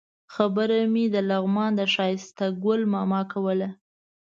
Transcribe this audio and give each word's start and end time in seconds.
خبره 0.33 0.79
مې 0.93 1.05
د 1.13 1.15
لغمان 1.29 1.71
د 1.75 1.81
ښایسته 1.93 2.45
ګل 2.63 2.81
ماما 2.93 3.21
کوله. 3.31 3.69